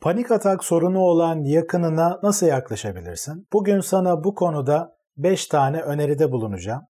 Panik 0.00 0.30
atak 0.30 0.64
sorunu 0.64 0.98
olan 0.98 1.44
yakınına 1.44 2.20
nasıl 2.22 2.46
yaklaşabilirsin? 2.46 3.46
Bugün 3.52 3.80
sana 3.80 4.24
bu 4.24 4.34
konuda 4.34 4.96
5 5.16 5.46
tane 5.46 5.80
öneride 5.80 6.32
bulunacağım. 6.32 6.82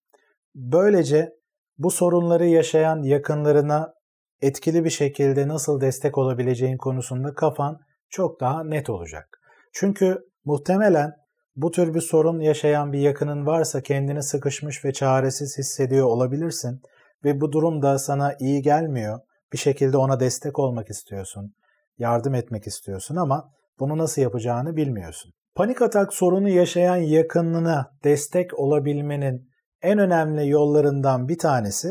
Böylece 0.55 1.33
bu 1.77 1.91
sorunları 1.91 2.45
yaşayan 2.45 3.01
yakınlarına 3.03 3.93
etkili 4.41 4.83
bir 4.83 4.89
şekilde 4.89 5.47
nasıl 5.47 5.81
destek 5.81 6.17
olabileceğin 6.17 6.77
konusunda 6.77 7.33
kafan 7.33 7.79
çok 8.09 8.41
daha 8.41 8.63
net 8.63 8.89
olacak. 8.89 9.39
Çünkü 9.73 10.17
muhtemelen 10.45 11.11
bu 11.55 11.71
tür 11.71 11.93
bir 11.93 12.01
sorun 12.01 12.39
yaşayan 12.39 12.93
bir 12.93 12.99
yakının 12.99 13.45
varsa 13.45 13.81
kendini 13.81 14.23
sıkışmış 14.23 14.85
ve 14.85 14.93
çaresiz 14.93 15.57
hissediyor 15.57 16.07
olabilirsin 16.07 16.81
ve 17.23 17.41
bu 17.41 17.51
durum 17.51 17.81
da 17.81 17.99
sana 17.99 18.35
iyi 18.39 18.61
gelmiyor. 18.61 19.19
Bir 19.53 19.57
şekilde 19.57 19.97
ona 19.97 20.19
destek 20.19 20.59
olmak 20.59 20.89
istiyorsun, 20.89 21.53
yardım 22.01 22.35
etmek 22.35 22.67
istiyorsun 22.67 23.15
ama 23.15 23.49
bunu 23.79 23.97
nasıl 23.97 24.21
yapacağını 24.21 24.75
bilmiyorsun. 24.75 25.31
Panik 25.55 25.81
atak 25.81 26.13
sorunu 26.13 26.49
yaşayan 26.49 26.95
yakınına 26.95 27.91
destek 28.03 28.59
olabilmenin 28.59 29.49
en 29.81 29.99
önemli 29.99 30.49
yollarından 30.49 31.27
bir 31.27 31.37
tanesi 31.37 31.89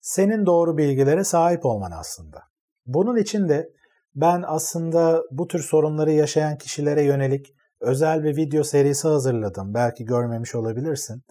senin 0.00 0.46
doğru 0.46 0.76
bilgilere 0.76 1.24
sahip 1.24 1.66
olman 1.66 1.90
aslında. 1.90 2.40
Bunun 2.86 3.16
için 3.16 3.48
de 3.48 3.68
ben 4.14 4.44
aslında 4.46 5.22
bu 5.30 5.46
tür 5.46 5.62
sorunları 5.62 6.12
yaşayan 6.12 6.58
kişilere 6.58 7.02
yönelik 7.02 7.46
özel 7.80 8.24
bir 8.24 8.36
video 8.36 8.64
serisi 8.64 9.08
hazırladım. 9.08 9.74
Belki 9.74 10.04
görmemiş 10.04 10.54
olabilirsin. 10.54 11.22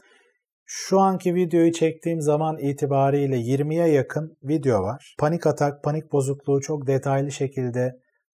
Şu 0.65 0.99
anki 0.99 1.35
videoyu 1.35 1.71
çektiğim 1.71 2.21
zaman 2.21 2.57
itibariyle 2.57 3.35
20'ye 3.35 3.87
yakın 3.87 4.37
video 4.43 4.84
var. 4.84 5.15
Panik 5.20 5.48
atak, 5.48 5.84
panik 5.84 6.12
bozukluğu 6.12 6.62
çok 6.62 6.87
detaylı 6.87 7.31
şekilde 7.31 7.91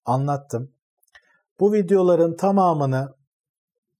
anlattım. 0.09 0.71
Bu 1.59 1.73
videoların 1.73 2.35
tamamını 2.35 3.15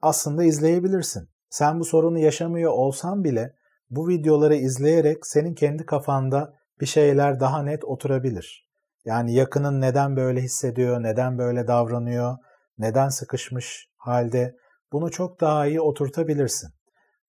aslında 0.02 0.44
izleyebilirsin. 0.44 1.30
Sen 1.50 1.80
bu 1.80 1.86
sorunu 1.86 2.20
yaşamıyor 2.20 2.72
olsan 2.72 3.24
bile 3.24 3.54
bu 3.90 4.08
videoları 4.08 4.56
izleyerek 4.56 5.28
senin 5.28 5.54
kendi 5.54 5.86
kafanda 5.86 6.54
bir 6.82 6.86
şeyler 6.86 7.40
daha 7.40 7.64
net 7.64 7.86
oturabilir. 7.86 8.70
Yani 9.06 9.34
yakının 9.34 9.82
neden 9.82 10.16
böyle 10.16 10.42
hissediyor, 10.42 11.04
neden 11.04 11.38
böyle 11.38 11.68
davranıyor, 11.68 12.38
neden 12.78 13.10
sıkışmış 13.10 13.90
halde 13.98 14.56
bunu 14.92 15.12
çok 15.12 15.42
daha 15.42 15.66
iyi 15.66 15.82
oturtabilirsin. 15.82 16.70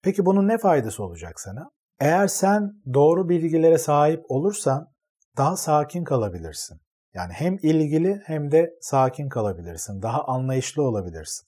Peki 0.02 0.26
bunun 0.26 0.48
ne 0.48 0.58
faydası 0.58 1.04
olacak 1.04 1.40
sana? 1.40 1.70
Eğer 2.00 2.28
sen 2.28 2.74
doğru 2.94 3.30
bilgilere 3.30 3.78
sahip 3.78 4.26
olursan 4.30 4.88
daha 5.38 5.58
sakin 5.58 6.04
kalabilirsin. 6.04 6.82
Yani 7.14 7.34
hem 7.34 7.58
ilgili 7.62 8.22
hem 8.26 8.52
de 8.52 8.74
sakin 8.82 9.30
kalabilirsin. 9.30 10.02
Daha 10.02 10.24
anlayışlı 10.24 10.84
olabilirsin. 10.84 11.48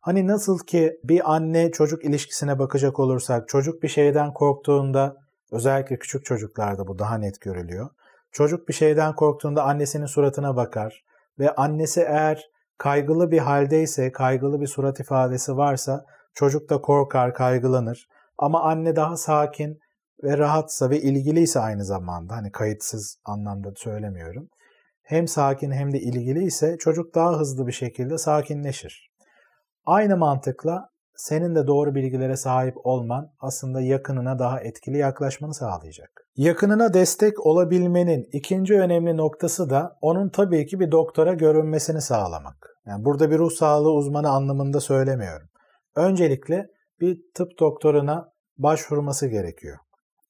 Hani 0.00 0.26
nasıl 0.26 0.58
ki 0.58 1.00
bir 1.04 1.34
anne 1.34 1.70
çocuk 1.70 2.04
ilişkisine 2.04 2.58
bakacak 2.58 2.98
olursak 2.98 3.48
çocuk 3.48 3.82
bir 3.82 3.88
şeyden 3.88 4.32
korktuğunda 4.32 5.16
özellikle 5.52 5.98
küçük 5.98 6.24
çocuklarda 6.24 6.86
bu 6.86 6.98
daha 6.98 7.18
net 7.18 7.40
görülüyor. 7.40 7.90
Çocuk 8.32 8.68
bir 8.68 8.74
şeyden 8.74 9.14
korktuğunda 9.14 9.62
annesinin 9.62 10.06
suratına 10.06 10.56
bakar 10.56 11.04
ve 11.38 11.54
annesi 11.54 12.00
eğer 12.00 12.50
kaygılı 12.78 13.30
bir 13.30 13.38
haldeyse, 13.38 14.12
kaygılı 14.12 14.60
bir 14.60 14.66
surat 14.66 15.00
ifadesi 15.00 15.56
varsa 15.56 16.04
çocuk 16.34 16.70
da 16.70 16.80
korkar, 16.80 17.34
kaygılanır. 17.34 18.08
Ama 18.38 18.62
anne 18.62 18.96
daha 18.96 19.16
sakin 19.16 19.80
ve 20.24 20.38
rahatsa 20.38 20.90
ve 20.90 21.00
ilgiliyse 21.00 21.60
aynı 21.60 21.84
zamanda 21.84 22.36
hani 22.36 22.52
kayıtsız 22.52 23.18
anlamda 23.24 23.72
söylemiyorum. 23.76 24.48
Hem 25.08 25.28
sakin 25.28 25.70
hem 25.70 25.92
de 25.92 26.00
ilgili 26.00 26.44
ise 26.44 26.76
çocuk 26.78 27.14
daha 27.14 27.38
hızlı 27.38 27.66
bir 27.66 27.72
şekilde 27.72 28.18
sakinleşir. 28.18 29.10
Aynı 29.86 30.16
mantıkla 30.16 30.88
senin 31.14 31.54
de 31.54 31.66
doğru 31.66 31.94
bilgilere 31.94 32.36
sahip 32.36 32.74
olman 32.84 33.32
aslında 33.40 33.80
yakınına 33.80 34.38
daha 34.38 34.60
etkili 34.60 34.98
yaklaşmanı 34.98 35.54
sağlayacak. 35.54 36.10
Yakınına 36.36 36.94
destek 36.94 37.46
olabilmenin 37.46 38.28
ikinci 38.32 38.74
önemli 38.74 39.16
noktası 39.16 39.70
da 39.70 39.98
onun 40.00 40.28
tabii 40.28 40.66
ki 40.66 40.80
bir 40.80 40.90
doktora 40.90 41.34
görünmesini 41.34 42.00
sağlamak. 42.00 42.76
Yani 42.86 43.04
burada 43.04 43.30
bir 43.30 43.38
ruh 43.38 43.50
sağlığı 43.50 43.92
uzmanı 43.92 44.28
anlamında 44.28 44.80
söylemiyorum. 44.80 45.48
Öncelikle 45.96 46.66
bir 47.00 47.18
tıp 47.34 47.58
doktoruna 47.60 48.32
başvurması 48.58 49.26
gerekiyor. 49.26 49.78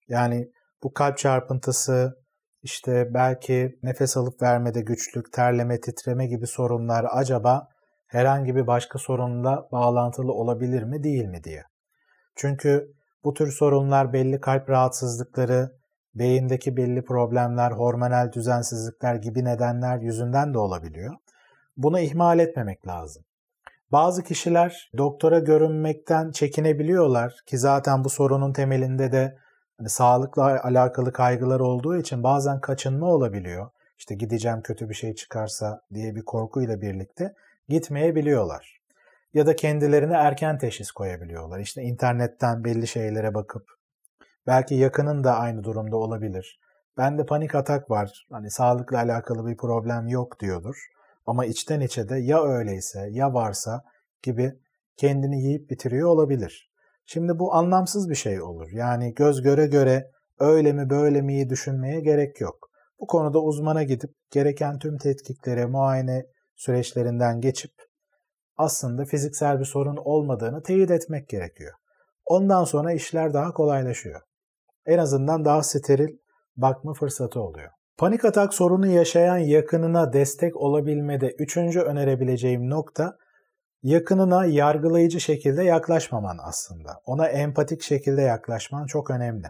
Yani 0.09 0.49
bu 0.83 0.93
kalp 0.93 1.19
çarpıntısı, 1.19 2.18
işte 2.63 3.15
belki 3.15 3.79
nefes 3.83 4.17
alıp 4.17 4.43
vermede 4.43 4.81
güçlük, 4.81 5.33
terleme, 5.33 5.81
titreme 5.81 6.27
gibi 6.27 6.47
sorunlar 6.47 7.07
acaba 7.11 7.69
herhangi 8.07 8.57
bir 8.57 8.67
başka 8.67 8.99
sorunla 8.99 9.69
bağlantılı 9.73 10.33
olabilir 10.33 10.83
mi 10.83 11.03
değil 11.03 11.25
mi 11.25 11.45
diye. 11.45 11.63
Çünkü 12.37 12.93
bu 13.25 13.35
tür 13.35 13.53
sorunlar 13.53 14.13
belli 14.13 14.41
kalp 14.41 14.71
rahatsızlıkları, 14.71 15.73
beyindeki 16.15 16.77
belli 16.77 17.05
problemler, 17.05 17.71
hormonal 17.71 18.33
düzensizlikler 18.33 19.15
gibi 19.15 19.45
nedenler 19.45 19.99
yüzünden 19.99 20.55
de 20.55 20.59
olabiliyor. 20.59 21.15
Bunu 21.77 22.01
ihmal 22.01 22.39
etmemek 22.39 22.87
lazım. 22.87 23.25
Bazı 23.93 24.23
kişiler 24.23 24.91
doktora 24.97 25.39
görünmekten 25.39 26.31
çekinebiliyorlar 26.31 27.35
ki 27.47 27.59
zaten 27.59 28.05
bu 28.05 28.11
sorunun 28.11 28.53
temelinde 28.53 29.13
de 29.13 29.37
hani 29.79 29.89
sağlıkla 29.89 30.65
alakalı 30.65 31.13
kaygılar 31.13 31.61
olduğu 31.61 31.97
için 31.97 32.23
bazen 32.23 32.61
kaçınma 32.61 33.07
olabiliyor. 33.07 33.71
İşte 33.99 34.15
gideceğim 34.15 34.63
kötü 34.63 34.89
bir 34.89 34.95
şey 34.95 35.15
çıkarsa 35.15 35.83
diye 35.95 36.15
bir 36.15 36.25
korkuyla 36.25 36.81
birlikte 36.81 37.35
gitmeyebiliyorlar. 37.69 38.79
Ya 39.35 39.47
da 39.47 39.57
kendilerine 39.57 40.15
erken 40.15 40.59
teşhis 40.59 40.91
koyabiliyorlar. 40.91 41.59
İşte 41.59 41.83
internetten 41.83 42.65
belli 42.65 42.87
şeylere 42.87 43.35
bakıp 43.35 43.67
belki 44.47 44.75
yakının 44.75 45.25
da 45.25 45.37
aynı 45.37 45.65
durumda 45.65 45.97
olabilir. 45.97 46.61
Bende 46.97 47.27
panik 47.27 47.55
atak 47.55 47.91
var. 47.91 48.27
Hani 48.31 48.51
sağlıkla 48.51 48.99
alakalı 48.99 49.47
bir 49.47 49.57
problem 49.57 50.09
yok 50.09 50.41
diyordur. 50.41 50.87
Ama 51.27 51.47
içten 51.47 51.81
içe 51.81 52.09
de 52.09 52.17
ya 52.17 52.43
öyleyse 52.43 53.09
ya 53.11 53.35
varsa 53.35 53.85
gibi 54.23 54.55
kendini 54.97 55.43
yiyip 55.43 55.71
bitiriyor 55.71 56.09
olabilir. 56.09 56.68
Şimdi 57.11 57.39
bu 57.39 57.55
anlamsız 57.55 58.11
bir 58.11 58.15
şey 58.15 58.43
olur. 58.43 58.69
Yani 58.73 59.15
göz 59.15 59.43
göre 59.43 59.67
göre 59.67 60.11
öyle 60.39 60.73
mi 60.73 60.91
böyle 60.91 61.23
miyi 61.23 61.51
düşünmeye 61.51 62.01
gerek 62.01 62.41
yok. 62.41 62.71
Bu 63.01 63.07
konuda 63.07 63.39
uzmana 63.43 63.83
gidip 63.83 64.11
gereken 64.31 64.79
tüm 64.79 64.99
tetkiklere, 64.99 65.67
muayene 65.67 66.27
süreçlerinden 66.57 67.41
geçip 67.41 67.71
aslında 68.57 69.05
fiziksel 69.05 69.61
bir 69.61 69.65
sorun 69.65 69.97
olmadığını 69.97 70.63
teyit 70.63 70.91
etmek 70.91 71.29
gerekiyor. 71.29 71.73
Ondan 72.27 72.65
sonra 72.65 72.93
işler 72.93 73.35
daha 73.35 73.53
kolaylaşıyor. 73.53 74.21
En 74.87 74.99
azından 74.99 75.45
daha 75.45 75.63
steril 75.63 76.17
bakma 76.57 76.95
fırsatı 76.95 77.41
oluyor. 77.41 77.71
Panik 77.99 78.25
atak 78.25 78.55
sorunu 78.55 78.87
yaşayan 78.87 79.39
yakınına 79.39 80.13
destek 80.13 80.57
olabilmede 80.57 81.31
üçüncü 81.39 81.81
önerebileceğim 81.81 82.71
nokta 82.71 83.17
yakınına 83.83 84.45
yargılayıcı 84.45 85.21
şekilde 85.21 85.65
yaklaşmaman 85.65 86.39
aslında. 86.43 87.01
Ona 87.05 87.29
empatik 87.29 87.83
şekilde 87.83 88.23
yaklaşman 88.23 88.87
çok 88.87 89.11
önemli. 89.11 89.47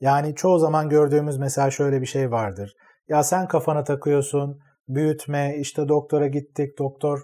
Yani 0.00 0.34
çoğu 0.34 0.58
zaman 0.58 0.88
gördüğümüz 0.88 1.38
mesela 1.38 1.70
şöyle 1.70 2.00
bir 2.00 2.06
şey 2.06 2.30
vardır. 2.30 2.74
Ya 3.08 3.22
sen 3.22 3.48
kafana 3.48 3.84
takıyorsun, 3.84 4.58
büyütme, 4.88 5.56
işte 5.58 5.88
doktora 5.88 6.26
gittik, 6.26 6.78
doktor 6.78 7.20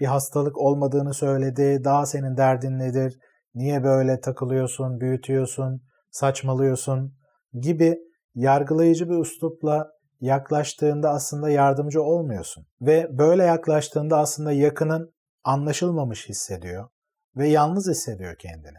bir 0.00 0.06
hastalık 0.06 0.58
olmadığını 0.58 1.14
söyledi, 1.14 1.84
daha 1.84 2.06
senin 2.06 2.36
derdin 2.36 2.78
nedir, 2.78 3.18
niye 3.54 3.84
böyle 3.84 4.20
takılıyorsun, 4.20 5.00
büyütüyorsun, 5.00 5.82
saçmalıyorsun 6.10 7.14
gibi 7.60 7.98
yargılayıcı 8.34 9.08
bir 9.08 9.18
üslupla 9.18 9.88
yaklaştığında 10.20 11.10
aslında 11.10 11.50
yardımcı 11.50 12.02
olmuyorsun. 12.02 12.66
Ve 12.80 13.08
böyle 13.18 13.44
yaklaştığında 13.44 14.18
aslında 14.18 14.52
yakının 14.52 15.10
anlaşılmamış 15.44 16.28
hissediyor 16.28 16.88
ve 17.36 17.48
yalnız 17.48 17.88
hissediyor 17.88 18.36
kendini. 18.36 18.78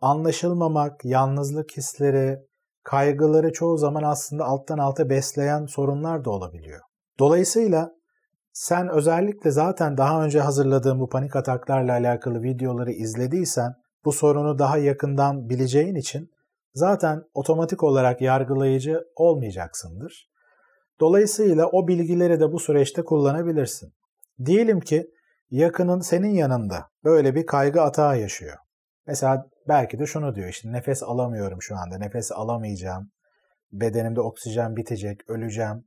Anlaşılmamak, 0.00 1.04
yalnızlık 1.04 1.76
hisleri, 1.76 2.38
kaygıları 2.82 3.52
çoğu 3.52 3.78
zaman 3.78 4.02
aslında 4.02 4.44
alttan 4.44 4.78
alta 4.78 5.10
besleyen 5.10 5.66
sorunlar 5.66 6.24
da 6.24 6.30
olabiliyor. 6.30 6.80
Dolayısıyla 7.18 7.90
sen 8.52 8.88
özellikle 8.88 9.50
zaten 9.50 9.96
daha 9.96 10.24
önce 10.24 10.40
hazırladığım 10.40 11.00
bu 11.00 11.08
panik 11.08 11.36
ataklarla 11.36 11.92
alakalı 11.92 12.42
videoları 12.42 12.92
izlediysen 12.92 13.74
bu 14.04 14.12
sorunu 14.12 14.58
daha 14.58 14.78
yakından 14.78 15.48
bileceğin 15.48 15.94
için 15.94 16.30
zaten 16.74 17.22
otomatik 17.34 17.82
olarak 17.82 18.20
yargılayıcı 18.20 19.00
olmayacaksındır. 19.16 20.30
Dolayısıyla 21.00 21.66
o 21.66 21.88
bilgileri 21.88 22.40
de 22.40 22.52
bu 22.52 22.60
süreçte 22.60 23.04
kullanabilirsin. 23.04 23.92
Diyelim 24.44 24.80
ki 24.80 25.10
yakının 25.50 26.00
senin 26.00 26.34
yanında 26.34 26.88
böyle 27.04 27.34
bir 27.34 27.46
kaygı 27.46 27.82
atağı 27.82 28.20
yaşıyor. 28.20 28.56
Mesela 29.06 29.46
belki 29.68 29.98
de 29.98 30.06
şunu 30.06 30.34
diyor 30.34 30.48
işte 30.48 30.72
nefes 30.72 31.02
alamıyorum 31.02 31.62
şu 31.62 31.76
anda, 31.76 31.98
nefes 31.98 32.32
alamayacağım, 32.32 33.10
bedenimde 33.72 34.20
oksijen 34.20 34.76
bitecek, 34.76 35.30
öleceğim 35.30 35.84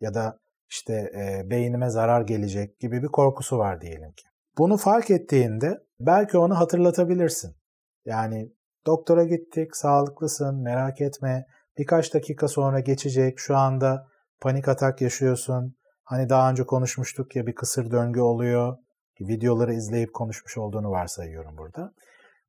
ya 0.00 0.14
da 0.14 0.38
işte 0.70 0.92
e, 0.94 1.50
beynime 1.50 1.90
zarar 1.90 2.20
gelecek 2.20 2.80
gibi 2.80 3.02
bir 3.02 3.08
korkusu 3.08 3.58
var 3.58 3.80
diyelim 3.80 4.12
ki. 4.12 4.24
Bunu 4.58 4.76
fark 4.76 5.10
ettiğinde 5.10 5.78
belki 6.00 6.38
onu 6.38 6.58
hatırlatabilirsin. 6.58 7.56
Yani 8.04 8.52
doktora 8.86 9.24
gittik, 9.24 9.76
sağlıklısın, 9.76 10.62
merak 10.62 11.00
etme. 11.00 11.46
Birkaç 11.78 12.14
dakika 12.14 12.48
sonra 12.48 12.80
geçecek. 12.80 13.38
Şu 13.38 13.56
anda 13.56 14.06
panik 14.40 14.68
atak 14.68 15.00
yaşıyorsun. 15.00 15.76
Hani 16.04 16.28
daha 16.28 16.50
önce 16.50 16.64
konuşmuştuk 16.66 17.36
ya 17.36 17.46
bir 17.46 17.54
kısır 17.54 17.90
döngü 17.90 18.20
oluyor. 18.20 18.76
Videoları 19.20 19.74
izleyip 19.74 20.14
konuşmuş 20.14 20.58
olduğunu 20.58 20.90
varsayıyorum 20.90 21.58
burada. 21.58 21.92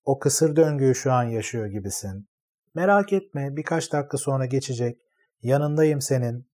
O 0.05 0.19
kısır 0.19 0.55
döngüyü 0.55 0.95
şu 0.95 1.11
an 1.11 1.23
yaşıyor 1.23 1.65
gibisin. 1.65 2.27
Merak 2.75 3.13
etme 3.13 3.55
birkaç 3.55 3.93
dakika 3.93 4.17
sonra 4.17 4.45
geçecek. 4.45 4.97
Yanındayım 5.41 6.01
senin 6.01 6.47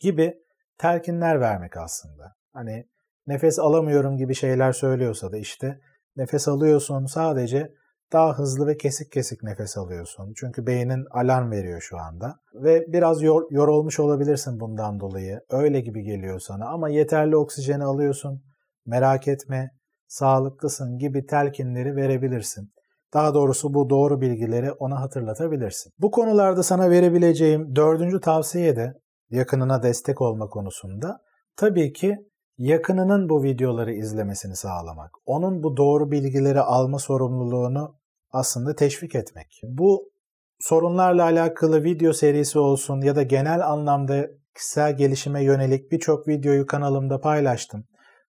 gibi 0.00 0.34
telkinler 0.78 1.40
vermek 1.40 1.76
aslında. 1.76 2.34
Hani 2.52 2.86
nefes 3.26 3.58
alamıyorum 3.58 4.16
gibi 4.16 4.34
şeyler 4.34 4.72
söylüyorsa 4.72 5.32
da 5.32 5.38
işte 5.38 5.80
nefes 6.16 6.48
alıyorsun 6.48 7.06
sadece 7.06 7.72
daha 8.12 8.38
hızlı 8.38 8.66
ve 8.66 8.76
kesik 8.76 9.12
kesik 9.12 9.42
nefes 9.42 9.78
alıyorsun. 9.78 10.32
Çünkü 10.36 10.66
beynin 10.66 11.04
alarm 11.10 11.50
veriyor 11.50 11.80
şu 11.80 11.98
anda. 11.98 12.40
Ve 12.54 12.84
biraz 12.88 13.22
yor, 13.22 13.42
yorulmuş 13.50 14.00
olabilirsin 14.00 14.60
bundan 14.60 15.00
dolayı. 15.00 15.40
Öyle 15.50 15.80
gibi 15.80 16.02
geliyor 16.02 16.40
sana 16.40 16.68
ama 16.68 16.88
yeterli 16.88 17.36
oksijeni 17.36 17.84
alıyorsun. 17.84 18.42
Merak 18.86 19.28
etme, 19.28 19.70
sağlıklısın 20.08 20.98
gibi 20.98 21.26
telkinleri 21.26 21.96
verebilirsin. 21.96 22.72
Daha 23.14 23.34
doğrusu 23.34 23.74
bu 23.74 23.90
doğru 23.90 24.20
bilgileri 24.20 24.72
ona 24.72 25.00
hatırlatabilirsin. 25.00 25.92
Bu 25.98 26.10
konularda 26.10 26.62
sana 26.62 26.90
verebileceğim 26.90 27.76
dördüncü 27.76 28.20
tavsiye 28.20 28.76
de 28.76 28.92
yakınına 29.30 29.82
destek 29.82 30.20
olma 30.20 30.48
konusunda 30.48 31.20
tabii 31.56 31.92
ki 31.92 32.16
yakınının 32.58 33.28
bu 33.28 33.42
videoları 33.42 33.92
izlemesini 33.92 34.56
sağlamak. 34.56 35.10
Onun 35.26 35.62
bu 35.62 35.76
doğru 35.76 36.10
bilgileri 36.10 36.60
alma 36.60 36.98
sorumluluğunu 36.98 37.96
aslında 38.30 38.74
teşvik 38.74 39.14
etmek. 39.14 39.60
Bu 39.64 40.10
sorunlarla 40.60 41.22
alakalı 41.22 41.84
video 41.84 42.12
serisi 42.12 42.58
olsun 42.58 43.00
ya 43.00 43.16
da 43.16 43.22
genel 43.22 43.66
anlamda 43.68 44.26
kişisel 44.54 44.96
gelişime 44.96 45.44
yönelik 45.44 45.92
birçok 45.92 46.28
videoyu 46.28 46.66
kanalımda 46.66 47.20
paylaştım. 47.20 47.84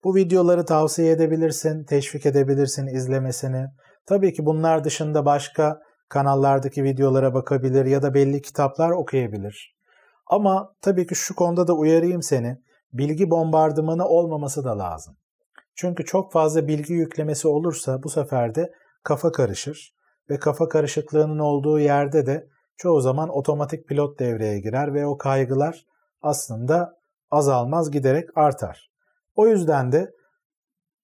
Bu 0.06 0.14
videoları 0.14 0.64
tavsiye 0.64 1.12
edebilirsin, 1.12 1.84
teşvik 1.84 2.26
edebilirsin 2.26 2.86
izlemesini. 2.86 3.66
Tabii 4.06 4.32
ki 4.32 4.46
bunlar 4.46 4.84
dışında 4.84 5.24
başka 5.24 5.80
kanallardaki 6.08 6.84
videolara 6.84 7.34
bakabilir 7.34 7.86
ya 7.86 8.02
da 8.02 8.14
belli 8.14 8.42
kitaplar 8.42 8.90
okuyabilir. 8.90 9.76
Ama 10.26 10.72
tabii 10.80 11.06
ki 11.06 11.14
şu 11.14 11.34
konuda 11.34 11.66
da 11.66 11.72
uyarayım 11.72 12.22
seni. 12.22 12.58
Bilgi 12.92 13.30
bombardımanı 13.30 14.08
olmaması 14.08 14.64
da 14.64 14.78
lazım. 14.78 15.16
Çünkü 15.74 16.04
çok 16.04 16.32
fazla 16.32 16.68
bilgi 16.68 16.94
yüklemesi 16.94 17.48
olursa 17.48 18.02
bu 18.02 18.08
sefer 18.08 18.54
de 18.54 18.72
kafa 19.02 19.32
karışır 19.32 19.94
ve 20.30 20.38
kafa 20.38 20.68
karışıklığının 20.68 21.38
olduğu 21.38 21.80
yerde 21.80 22.26
de 22.26 22.48
çoğu 22.76 23.00
zaman 23.00 23.28
otomatik 23.28 23.88
pilot 23.88 24.18
devreye 24.18 24.60
girer 24.60 24.94
ve 24.94 25.06
o 25.06 25.18
kaygılar 25.18 25.86
aslında 26.22 26.98
azalmaz 27.30 27.90
giderek 27.90 28.28
artar. 28.36 28.95
O 29.36 29.46
yüzden 29.46 29.92
de 29.92 30.10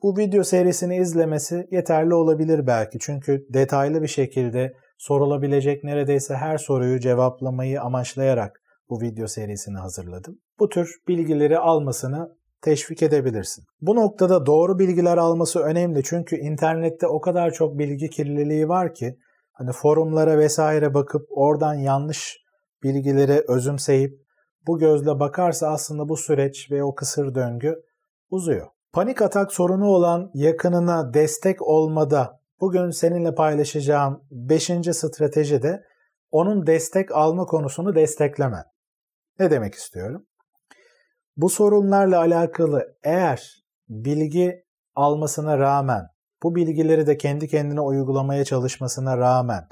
bu 0.03 0.17
video 0.17 0.45
serisini 0.45 0.97
izlemesi 0.97 1.69
yeterli 1.71 2.15
olabilir 2.15 2.67
belki. 2.67 2.99
Çünkü 2.99 3.47
detaylı 3.49 4.03
bir 4.03 4.09
şekilde 4.09 4.73
sorulabilecek 4.99 5.85
neredeyse 5.85 6.35
her 6.35 6.59
soruyu 6.59 7.01
cevaplamayı 7.01 7.83
amaçlayarak 7.83 8.63
bu 8.91 9.01
video 9.01 9.27
serisini 9.27 9.79
hazırladım. 9.79 10.39
Bu 10.59 10.69
tür 10.69 10.97
bilgileri 11.09 11.59
almasını 11.59 12.37
teşvik 12.63 13.03
edebilirsin. 13.03 13.65
Bu 13.81 13.97
noktada 13.97 14.47
doğru 14.47 14.79
bilgiler 14.79 15.17
alması 15.17 15.61
önemli 15.61 16.03
çünkü 16.05 16.37
internette 16.37 17.07
o 17.07 17.21
kadar 17.21 17.51
çok 17.51 17.79
bilgi 17.79 18.11
kirliliği 18.11 18.69
var 18.69 18.95
ki 18.95 19.19
hani 19.53 19.73
forumlara 19.73 20.39
vesaire 20.39 20.95
bakıp 20.95 21.27
oradan 21.31 21.75
yanlış 21.75 22.39
bilgileri 22.83 23.45
özümseyip 23.49 24.23
bu 24.67 24.79
gözle 24.79 25.21
bakarsa 25.21 25.69
aslında 25.69 26.09
bu 26.09 26.17
süreç 26.17 26.71
ve 26.71 26.85
o 26.85 26.95
kısır 26.95 27.35
döngü 27.35 27.83
uzuyor. 28.33 28.67
Panik 28.93 29.23
atak 29.23 29.53
sorunu 29.53 29.87
olan 29.87 30.31
yakınına 30.35 31.15
destek 31.15 31.63
olmada 31.63 32.41
bugün 32.61 32.91
seninle 32.91 33.35
paylaşacağım 33.35 34.25
5. 34.31 34.71
strateji 34.93 35.63
de 35.63 35.85
onun 36.31 36.67
destek 36.67 37.13
alma 37.13 37.45
konusunu 37.45 37.95
desteklemen. 37.95 38.65
Ne 39.39 39.51
demek 39.51 39.75
istiyorum? 39.75 40.27
Bu 41.37 41.49
sorunlarla 41.49 42.19
alakalı 42.19 42.97
eğer 43.03 43.65
bilgi 43.89 44.65
almasına 44.95 45.59
rağmen, 45.59 46.07
bu 46.43 46.55
bilgileri 46.55 47.07
de 47.07 47.17
kendi 47.17 47.49
kendine 47.49 47.81
uygulamaya 47.81 48.45
çalışmasına 48.45 49.19
rağmen 49.19 49.69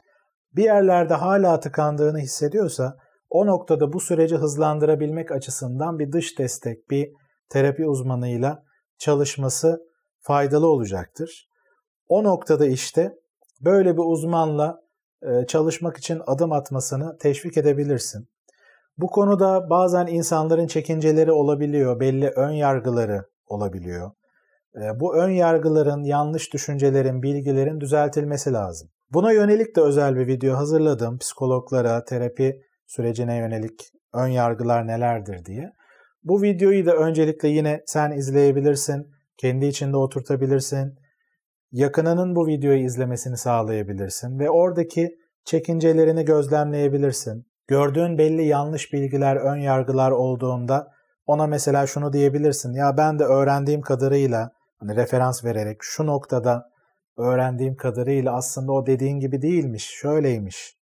bir 0.57 0.65
yerlerde 0.65 1.15
hala 1.15 1.61
tıkandığını 1.61 2.19
hissediyorsa 2.19 2.97
o 3.31 3.47
noktada 3.47 3.93
bu 3.93 4.01
süreci 4.01 4.37
hızlandırabilmek 4.37 5.33
açısından 5.33 5.99
bir 5.99 6.13
dış 6.13 6.39
destek, 6.39 6.91
bir 6.91 7.13
terapi 7.51 7.87
uzmanıyla 7.87 8.65
çalışması 8.99 9.81
faydalı 10.21 10.67
olacaktır. 10.67 11.49
O 12.09 12.25
noktada 12.25 12.67
işte 12.67 13.19
böyle 13.61 13.97
bir 13.97 14.03
uzmanla 14.05 14.81
çalışmak 15.49 15.97
için 15.97 16.23
adım 16.27 16.53
atmasını 16.53 17.19
teşvik 17.19 17.57
edebilirsin. 17.57 18.29
Bu 18.99 19.07
konuda 19.07 19.71
bazen 19.71 20.07
insanların 20.07 20.67
çekinceleri 20.67 21.33
olabiliyor, 21.33 22.01
belli 22.01 22.29
ön 22.29 22.51
yargıları 22.51 23.25
olabiliyor. 23.47 24.11
Ee, 24.77 25.01
bu 25.01 25.17
ön 25.17 25.31
yargıların, 25.31 26.03
yanlış 26.03 26.53
düşüncelerin, 26.53 27.23
bilgilerin 27.23 27.81
düzeltilmesi 27.81 28.53
lazım. 28.53 28.89
Buna 29.13 29.33
yönelik 29.33 29.77
de 29.77 29.81
özel 29.81 30.17
bir 30.17 30.27
video 30.27 30.57
hazırladım. 30.57 31.19
Psikologlara, 31.19 32.05
terapi 32.05 32.63
sürecine 32.87 33.37
yönelik 33.37 33.93
ön 34.15 34.29
yargılar 34.29 34.87
nelerdir 34.87 35.45
diye. 35.45 35.73
Bu 36.25 36.43
videoyu 36.43 36.87
da 36.87 36.97
öncelikle 36.97 37.49
yine 37.49 37.83
sen 37.87 38.11
izleyebilirsin, 38.11 39.11
kendi 39.37 39.67
içinde 39.67 39.97
oturtabilirsin. 39.97 40.99
Yakınının 41.73 42.37
bu 42.37 42.47
videoyu 42.47 42.85
izlemesini 42.85 43.37
sağlayabilirsin 43.37 44.39
ve 44.39 44.51
oradaki 44.51 45.19
çekincelerini 45.45 46.25
gözlemleyebilirsin 46.25 47.51
gördüğün 47.71 48.19
belli 48.19 48.45
yanlış 48.45 48.93
bilgiler, 48.93 49.37
ön 49.37 49.57
yargılar 49.57 50.11
olduğunda 50.11 50.93
ona 51.27 51.47
mesela 51.47 51.87
şunu 51.87 52.13
diyebilirsin. 52.13 52.73
Ya 52.73 52.97
ben 52.97 53.19
de 53.19 53.25
öğrendiğim 53.25 53.81
kadarıyla 53.81 54.51
hani 54.79 54.97
referans 54.97 55.45
vererek 55.45 55.79
şu 55.81 56.07
noktada 56.07 56.71
öğrendiğim 57.17 57.77
kadarıyla 57.77 58.35
aslında 58.35 58.73
o 58.73 58.87
dediğin 58.87 59.21
gibi 59.21 59.43
değilmiş, 59.43 59.85
şöyleymiş. 59.85 60.77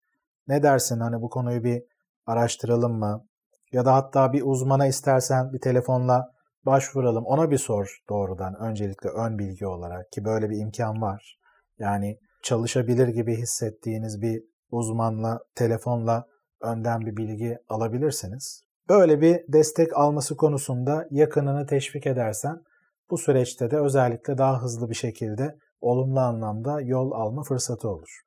Ne 0.48 0.62
dersin 0.62 1.00
hani 1.00 1.22
bu 1.22 1.30
konuyu 1.30 1.64
bir 1.64 1.82
araştıralım 2.26 2.98
mı? 2.98 3.27
Ya 3.72 3.84
da 3.84 3.94
hatta 3.94 4.32
bir 4.32 4.42
uzmana 4.44 4.86
istersen 4.86 5.52
bir 5.52 5.60
telefonla 5.60 6.32
başvuralım. 6.66 7.24
Ona 7.24 7.50
bir 7.50 7.58
sor 7.58 7.98
doğrudan 8.08 8.54
öncelikle 8.60 9.08
ön 9.08 9.38
bilgi 9.38 9.66
olarak 9.66 10.12
ki 10.12 10.24
böyle 10.24 10.50
bir 10.50 10.58
imkan 10.58 11.02
var. 11.02 11.38
Yani 11.78 12.18
çalışabilir 12.42 13.08
gibi 13.08 13.36
hissettiğiniz 13.36 14.22
bir 14.22 14.42
uzmanla 14.70 15.38
telefonla 15.54 16.24
önden 16.62 17.00
bir 17.00 17.16
bilgi 17.16 17.58
alabilirsiniz. 17.68 18.62
Böyle 18.88 19.20
bir 19.20 19.40
destek 19.48 19.96
alması 19.96 20.36
konusunda 20.36 21.06
yakınını 21.10 21.66
teşvik 21.66 22.06
edersen 22.06 22.62
bu 23.10 23.18
süreçte 23.18 23.70
de 23.70 23.76
özellikle 23.78 24.38
daha 24.38 24.62
hızlı 24.62 24.90
bir 24.90 24.94
şekilde 24.94 25.58
olumlu 25.80 26.20
anlamda 26.20 26.80
yol 26.80 27.12
alma 27.12 27.42
fırsatı 27.42 27.88
olur. 27.88 28.20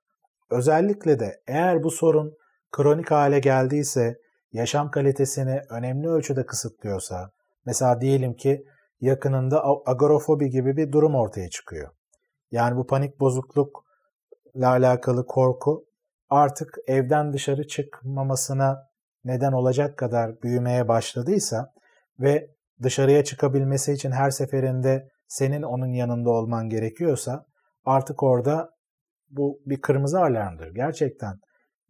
Özellikle 0.50 1.20
de 1.20 1.42
eğer 1.48 1.84
bu 1.84 1.92
sorun 1.92 2.34
kronik 2.72 3.12
hale 3.12 3.40
geldiyse, 3.40 4.18
yaşam 4.54 4.92
kalitesini 4.92 5.62
önemli 5.70 6.08
ölçüde 6.08 6.46
kısıtlıyorsa, 6.46 7.32
mesela 7.66 8.02
diyelim 8.02 8.34
ki 8.34 8.66
yakınında 9.02 9.64
agorofobi 9.86 10.50
gibi 10.50 10.78
bir 10.78 10.92
durum 10.92 11.16
ortaya 11.16 11.50
çıkıyor. 11.50 11.90
Yani 12.52 12.78
bu 12.78 12.88
panik 12.88 13.20
bozuklukla 13.20 13.84
alakalı 14.70 15.26
korku 15.26 15.86
artık 16.30 16.78
evden 16.88 17.34
dışarı 17.34 17.68
çıkmamasına 17.68 18.88
neden 19.26 19.52
olacak 19.52 19.98
kadar 19.98 20.42
büyümeye 20.42 20.88
başladıysa 20.88 21.74
ve 22.20 22.50
dışarıya 22.84 23.24
çıkabilmesi 23.24 23.94
için 23.94 24.12
her 24.12 24.32
seferinde 24.32 25.10
senin 25.28 25.62
onun 25.62 25.94
yanında 25.94 26.30
olman 26.30 26.70
gerekiyorsa 26.70 27.46
artık 27.86 28.24
orada 28.24 28.70
bu 29.30 29.60
bir 29.66 29.82
kırmızı 29.82 30.20
alarmdır. 30.20 30.74
Gerçekten 30.76 31.40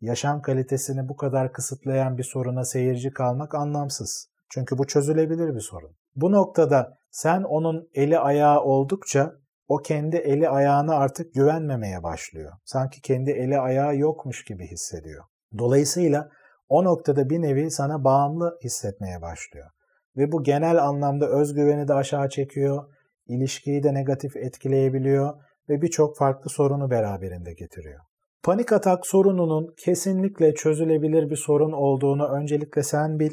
yaşam 0.01 0.41
kalitesini 0.41 1.09
bu 1.09 1.15
kadar 1.15 1.53
kısıtlayan 1.53 2.17
bir 2.17 2.23
soruna 2.23 2.65
seyirci 2.65 3.13
kalmak 3.13 3.55
anlamsız. 3.55 4.29
Çünkü 4.49 4.77
bu 4.77 4.87
çözülebilir 4.87 5.55
bir 5.55 5.59
sorun. 5.59 5.95
Bu 6.15 6.31
noktada 6.31 6.97
sen 7.11 7.43
onun 7.43 7.89
eli 7.93 8.19
ayağı 8.19 8.61
oldukça 8.61 9.35
o 9.67 9.77
kendi 9.77 10.17
eli 10.17 10.49
ayağına 10.49 10.95
artık 10.95 11.33
güvenmemeye 11.33 12.03
başlıyor. 12.03 12.53
Sanki 12.65 13.01
kendi 13.01 13.31
eli 13.31 13.59
ayağı 13.59 13.95
yokmuş 13.95 14.43
gibi 14.43 14.67
hissediyor. 14.67 15.23
Dolayısıyla 15.57 16.29
o 16.69 16.83
noktada 16.83 17.29
bir 17.29 17.41
nevi 17.41 17.71
sana 17.71 18.03
bağımlı 18.03 18.57
hissetmeye 18.63 19.21
başlıyor. 19.21 19.69
ve 20.17 20.31
bu 20.31 20.43
genel 20.43 20.83
anlamda 20.83 21.27
özgüveni 21.29 21.87
de 21.87 21.93
aşağı 21.93 22.29
çekiyor, 22.29 22.93
ilişkiyi 23.27 23.83
de 23.83 23.93
negatif 23.93 24.37
etkileyebiliyor 24.37 25.33
ve 25.69 25.81
birçok 25.81 26.17
farklı 26.17 26.49
sorunu 26.49 26.89
beraberinde 26.89 27.53
getiriyor. 27.53 28.01
Panik 28.43 28.73
atak 28.73 29.07
sorununun 29.07 29.73
kesinlikle 29.77 30.53
çözülebilir 30.53 31.29
bir 31.29 31.35
sorun 31.35 31.71
olduğunu 31.71 32.27
öncelikle 32.27 32.83
sen 32.83 33.19
bil, 33.19 33.31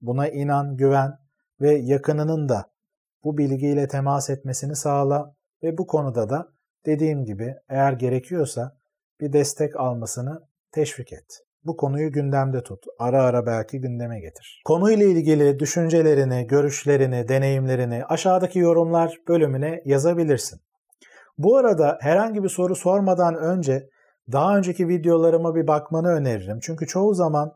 buna 0.00 0.28
inan, 0.28 0.76
güven 0.76 1.10
ve 1.60 1.74
yakınının 1.74 2.48
da 2.48 2.70
bu 3.24 3.38
bilgiyle 3.38 3.88
temas 3.88 4.30
etmesini 4.30 4.76
sağla 4.76 5.34
ve 5.62 5.78
bu 5.78 5.86
konuda 5.86 6.30
da 6.30 6.48
dediğim 6.86 7.24
gibi 7.24 7.54
eğer 7.68 7.92
gerekiyorsa 7.92 8.76
bir 9.20 9.32
destek 9.32 9.76
almasını 9.76 10.40
teşvik 10.72 11.12
et. 11.12 11.42
Bu 11.64 11.76
konuyu 11.76 12.12
gündemde 12.12 12.62
tut. 12.62 12.84
Ara 12.98 13.22
ara 13.22 13.46
belki 13.46 13.80
gündeme 13.80 14.20
getir. 14.20 14.62
Konuyla 14.64 15.06
ilgili 15.06 15.58
düşüncelerini, 15.58 16.46
görüşlerini, 16.46 17.28
deneyimlerini 17.28 18.04
aşağıdaki 18.04 18.58
yorumlar 18.58 19.18
bölümüne 19.28 19.82
yazabilirsin. 19.84 20.60
Bu 21.38 21.56
arada 21.56 21.98
herhangi 22.00 22.42
bir 22.42 22.48
soru 22.48 22.74
sormadan 22.76 23.34
önce 23.34 23.88
daha 24.32 24.56
önceki 24.56 24.88
videolarıma 24.88 25.54
bir 25.54 25.66
bakmanı 25.66 26.08
öneririm. 26.08 26.58
Çünkü 26.62 26.86
çoğu 26.86 27.14
zaman 27.14 27.52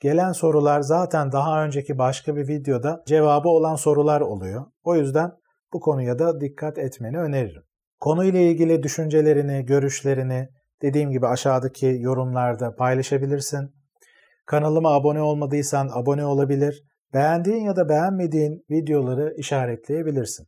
gelen 0.00 0.32
sorular 0.32 0.80
zaten 0.80 1.32
daha 1.32 1.64
önceki 1.64 1.98
başka 1.98 2.36
bir 2.36 2.48
videoda 2.48 3.02
cevabı 3.06 3.48
olan 3.48 3.74
sorular 3.74 4.20
oluyor. 4.20 4.66
O 4.82 4.96
yüzden 4.96 5.32
bu 5.72 5.80
konuya 5.80 6.18
da 6.18 6.40
dikkat 6.40 6.78
etmeni 6.78 7.18
öneririm. 7.18 7.62
Konuyla 8.00 8.40
ilgili 8.40 8.82
düşüncelerini, 8.82 9.66
görüşlerini 9.66 10.48
dediğim 10.82 11.10
gibi 11.10 11.26
aşağıdaki 11.26 11.96
yorumlarda 12.00 12.74
paylaşabilirsin. 12.74 13.74
Kanalıma 14.46 14.94
abone 14.94 15.20
olmadıysan 15.22 15.90
abone 15.92 16.24
olabilir. 16.24 16.84
Beğendiğin 17.14 17.64
ya 17.64 17.76
da 17.76 17.88
beğenmediğin 17.88 18.64
videoları 18.70 19.34
işaretleyebilirsin. 19.36 20.46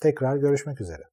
Tekrar 0.00 0.36
görüşmek 0.36 0.80
üzere. 0.80 1.11